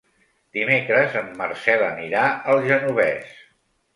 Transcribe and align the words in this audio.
Dimecres 0.57 1.17
en 1.19 1.27
Marcel 1.41 1.85
anirà 1.89 2.23
al 2.53 2.65
Genovés. 2.71 3.39